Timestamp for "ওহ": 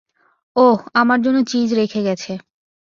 0.55-0.79